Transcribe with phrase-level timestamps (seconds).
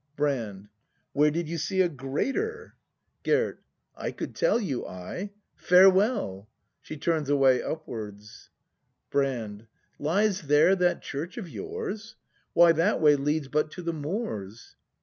[0.15, 0.69] Brand.
[1.13, 2.73] Where did you see A greater?
[3.23, 3.57] 52 BRAND [act i Gerd.
[3.95, 5.29] I could tell you, I.
[5.55, 6.49] Farewell.
[6.81, 8.49] [She turns away upwards.
[9.11, 9.67] Brand.
[9.99, 12.15] Lies there that church of yours?
[12.53, 14.75] Why, that way leads but to the moors.